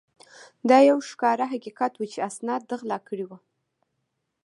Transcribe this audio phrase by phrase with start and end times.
[0.69, 3.41] دا یو ښکاره حقیقت وو چې اسناد ده غلا کړي ول.